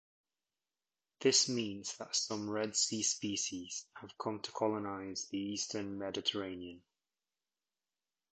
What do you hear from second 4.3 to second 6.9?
to colonize the eastern Mediterranean.